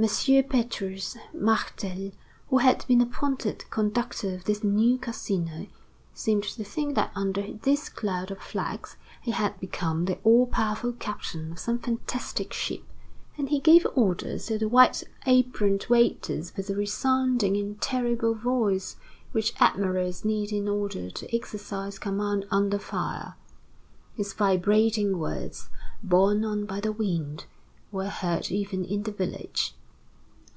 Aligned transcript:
M. 0.00 0.08
Petrus 0.48 1.16
Martel, 1.34 2.12
who 2.50 2.58
had 2.58 2.84
been 2.86 3.00
appointed 3.00 3.68
conductor 3.68 4.32
of 4.32 4.44
this 4.44 4.62
new 4.62 4.96
Casino, 4.96 5.66
seemed 6.14 6.44
to 6.44 6.62
think 6.62 6.94
that 6.94 7.10
under 7.16 7.42
this 7.54 7.88
cloud 7.88 8.30
of 8.30 8.38
flags 8.38 8.94
he 9.22 9.32
had 9.32 9.58
become 9.58 10.04
the 10.04 10.16
all 10.22 10.46
powerful 10.46 10.92
captain 10.92 11.50
of 11.50 11.58
some 11.58 11.80
fantastic 11.80 12.52
ship; 12.52 12.84
and 13.36 13.48
he 13.48 13.58
gave 13.58 13.84
orders 13.96 14.46
to 14.46 14.56
the 14.56 14.68
white 14.68 15.02
aproned 15.26 15.84
waiters 15.90 16.52
with 16.56 16.68
the 16.68 16.76
resounding 16.76 17.56
and 17.56 17.80
terrible 17.80 18.34
voice 18.34 18.98
which 19.32 19.52
admirals 19.58 20.24
need 20.24 20.52
in 20.52 20.68
order 20.68 21.10
to 21.10 21.34
exercise 21.36 21.98
command 21.98 22.46
under 22.52 22.78
fire. 22.78 23.34
His 24.14 24.32
vibrating 24.32 25.18
words, 25.18 25.70
borne 26.04 26.44
on 26.44 26.66
by 26.66 26.78
the 26.78 26.92
wind, 26.92 27.46
were 27.90 28.06
heard 28.10 28.52
even 28.52 28.84
in 28.84 29.02
the 29.02 29.10
village. 29.10 29.74